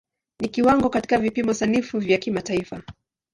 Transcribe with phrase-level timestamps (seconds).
[0.39, 2.81] Ni kiwango katika vipimo sanifu vya kimataifa.